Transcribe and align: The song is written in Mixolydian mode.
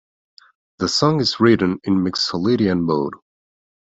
The 0.79 0.89
song 0.89 1.21
is 1.21 1.39
written 1.39 1.77
in 1.83 2.03
Mixolydian 2.03 2.81
mode. 2.81 3.13